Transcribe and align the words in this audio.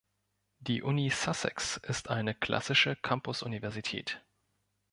Die 0.61 0.81
Uni 0.81 1.11
Sussex 1.11 1.77
ist 1.77 2.09
eine 2.09 2.33
klassische 2.33 2.95
Campus-Universität. 2.95 4.23